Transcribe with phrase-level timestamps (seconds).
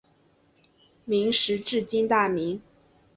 [1.05, 2.59] 明时治今大名。